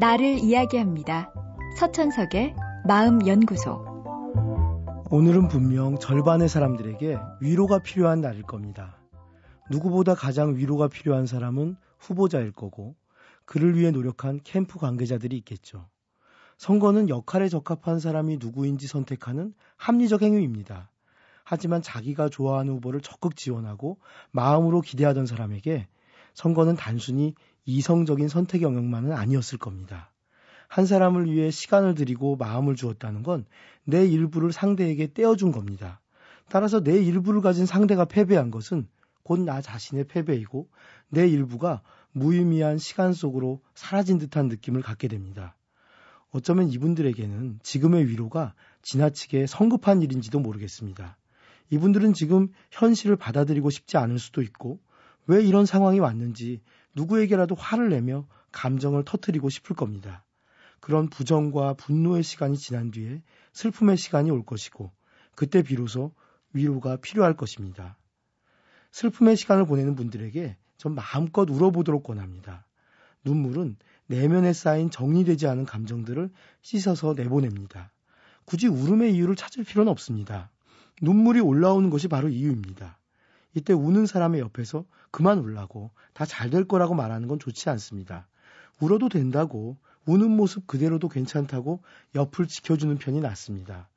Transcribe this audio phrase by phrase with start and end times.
[0.00, 1.32] 나를 이야기합니다.
[1.76, 2.54] 서천석의
[2.86, 3.84] 마음연구소.
[5.10, 8.96] 오늘은 분명 절반의 사람들에게 위로가 필요한 날일 겁니다.
[9.72, 12.94] 누구보다 가장 위로가 필요한 사람은 후보자일 거고,
[13.44, 15.88] 그를 위해 노력한 캠프 관계자들이 있겠죠.
[16.58, 20.92] 선거는 역할에 적합한 사람이 누구인지 선택하는 합리적 행위입니다.
[21.42, 23.98] 하지만 자기가 좋아하는 후보를 적극 지원하고
[24.30, 25.88] 마음으로 기대하던 사람에게
[26.34, 27.34] 선거는 단순히
[27.68, 30.10] 이성적인 선택 영역만은 아니었을 겁니다.
[30.68, 33.44] 한 사람을 위해 시간을 들이고 마음을 주었다는 건
[33.84, 36.00] 내 일부를 상대에게 떼어준 겁니다.
[36.50, 38.86] 따라서 내 일부를 가진 상대가 패배한 것은
[39.22, 40.68] 곧 나 자신의 패배이고
[41.08, 41.80] 내 일부가
[42.12, 45.56] 무의미한 시간 속으로 사라진 듯한 느낌을 갖게 됩니다.
[46.32, 51.16] 어쩌면 이분들에게는 지금의 위로가 지나치게 성급한 일인지도 모르겠습니다.
[51.70, 54.80] 이분들은 지금 현실을 받아들이고 싶지 않을 수도 있고
[55.26, 56.60] 왜 이런 상황이 왔는지
[56.94, 60.24] 누구에게라도 화를 내며 감정을 터뜨리고 싶을 겁니다.
[60.80, 63.22] 그런 부정과 분노의 시간이 지난 뒤에
[63.52, 64.92] 슬픔의 시간이 올 것이고
[65.34, 66.12] 그때 비로소
[66.52, 67.96] 위로가 필요할 것입니다.
[68.92, 72.66] 슬픔의 시간을 보내는 분들에게 전 마음껏 울어보도록 권합니다.
[73.24, 76.30] 눈물은 내면에 쌓인 정리되지 않은 감정들을
[76.62, 77.92] 씻어서 내보냅니다.
[78.44, 80.50] 굳이 울음의 이유를 찾을 필요는 없습니다.
[81.02, 82.98] 눈물이 올라오는 것이 바로 이유입니다.
[83.54, 88.28] 이때 우는 사람의 옆에서 그만 울라고 다 잘 될 거라고 말하는 건 좋지 않습니다.
[88.80, 91.82] 울어도 된다고 우는 모습 그대로도 괜찮다고
[92.14, 93.88] 옆을 지켜주는 편이 낫습니다.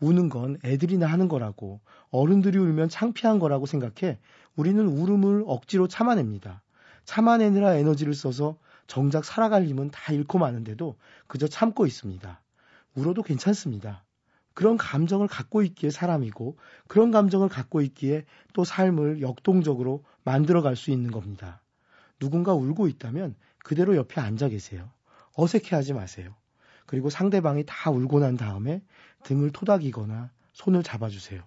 [0.00, 4.18] 우는 건 애들이나 하는 거라고 어른들이 울면 창피한 거라고 생각해
[4.56, 6.62] 우리는 울음을 억지로 참아냅니다.
[7.04, 12.40] 참아내느라 에너지를 써서 정작 살아갈 힘은 다 잃고 마는데도 그저 참고 있습니다.
[12.94, 14.04] 울어도 괜찮습니다.
[14.54, 21.10] 그런 감정을 갖고 있기에 사람이고 그런 감정을 갖고 있기에 또 삶을 역동적으로 만들어갈 수 있는
[21.10, 21.60] 겁니다.
[22.18, 24.90] 누군가 울고 있다면 그대로 옆에 앉아 계세요.
[25.36, 26.34] 어색해 하지 마세요.
[26.86, 28.82] 그리고 상대방이 다 울고 난 다음에
[29.24, 31.42] 등을 토닥이거나 손을 잡아주세요.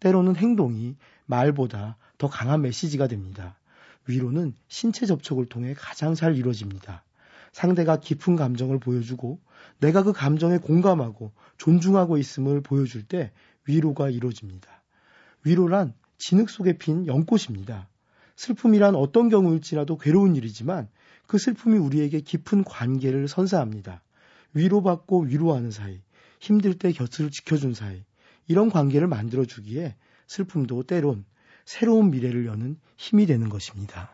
[0.00, 0.96] 때로는 행동이
[1.26, 3.58] 말보다 더 강한 메시지가 됩니다.
[4.06, 7.04] 위로는 신체 접촉을 통해 가장 잘 이루어집니다.
[7.54, 9.38] 상대가 깊은 감정을 보여주고
[9.78, 13.30] 내가 그 감정에 공감하고 존중하고 있음을 보여줄 때
[13.66, 14.82] 위로가 이루어집니다.
[15.44, 17.88] 위로란 진흙 속에 핀 연꽃입니다.
[18.34, 20.88] 슬픔이란 어떤 경우일지라도 괴로운 일이지만
[21.28, 24.02] 그 슬픔이 우리에게 깊은 관계를 선사합니다.
[24.52, 26.00] 위로받고 위로하는 사이,
[26.40, 28.02] 힘들 때 곁을 지켜준 사이,
[28.48, 29.94] 이런 관계를 만들어주기에
[30.26, 31.24] 슬픔도 때론
[31.64, 34.13] 새로운 미래를 여는 힘이 되는 것입니다.